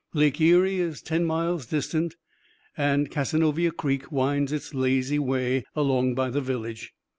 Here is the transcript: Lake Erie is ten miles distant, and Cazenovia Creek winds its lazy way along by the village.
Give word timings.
Lake 0.15 0.41
Erie 0.41 0.79
is 0.79 0.99
ten 0.99 1.23
miles 1.25 1.67
distant, 1.67 2.15
and 2.75 3.11
Cazenovia 3.11 3.71
Creek 3.71 4.11
winds 4.11 4.51
its 4.51 4.73
lazy 4.73 5.19
way 5.19 5.63
along 5.75 6.15
by 6.15 6.31
the 6.31 6.41
village. 6.41 6.91